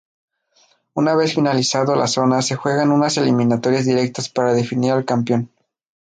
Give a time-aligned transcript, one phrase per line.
[0.95, 5.51] Una vez finalizado las zonas se juegan unas eliminatorias directas para definir al campeón.